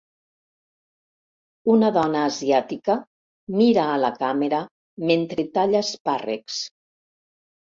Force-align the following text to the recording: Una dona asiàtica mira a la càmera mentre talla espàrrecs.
Una 1.73 1.91
dona 1.97 2.23
asiàtica 2.29 2.95
mira 3.59 3.83
a 3.91 3.99
la 4.05 4.11
càmera 4.23 4.63
mentre 5.11 5.47
talla 5.61 5.85
espàrrecs. 5.89 6.59